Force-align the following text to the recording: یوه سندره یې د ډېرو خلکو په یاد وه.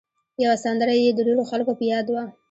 یوه 0.43 0.55
سندره 0.63 0.93
یې 1.01 1.09
د 1.13 1.19
ډېرو 1.27 1.43
خلکو 1.51 1.71
په 1.79 1.83
یاد 1.91 2.07
وه. 2.09 2.23